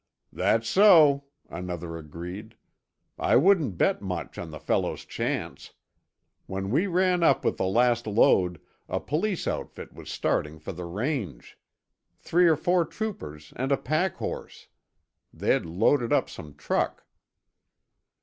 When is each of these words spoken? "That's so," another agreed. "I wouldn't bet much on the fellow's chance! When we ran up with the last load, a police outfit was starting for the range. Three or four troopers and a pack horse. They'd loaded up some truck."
"That's 0.33 0.67
so," 0.67 1.25
another 1.47 1.95
agreed. 1.95 2.55
"I 3.19 3.35
wouldn't 3.35 3.77
bet 3.77 4.01
much 4.01 4.39
on 4.39 4.49
the 4.49 4.59
fellow's 4.59 5.05
chance! 5.05 5.73
When 6.47 6.71
we 6.71 6.87
ran 6.87 7.21
up 7.21 7.45
with 7.45 7.57
the 7.57 7.67
last 7.67 8.07
load, 8.07 8.59
a 8.89 8.99
police 8.99 9.47
outfit 9.47 9.93
was 9.93 10.09
starting 10.09 10.57
for 10.57 10.71
the 10.73 10.85
range. 10.85 11.55
Three 12.17 12.47
or 12.47 12.55
four 12.57 12.83
troopers 12.83 13.53
and 13.55 13.71
a 13.71 13.77
pack 13.77 14.15
horse. 14.15 14.69
They'd 15.31 15.67
loaded 15.67 16.11
up 16.11 16.31
some 16.31 16.55
truck." 16.55 17.05